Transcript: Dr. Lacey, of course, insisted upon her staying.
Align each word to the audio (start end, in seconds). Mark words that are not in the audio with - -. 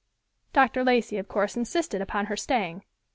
Dr. 0.51 0.83
Lacey, 0.83 1.17
of 1.19 1.27
course, 1.27 1.55
insisted 1.55 2.01
upon 2.01 2.25
her 2.25 2.35
staying. 2.35 2.83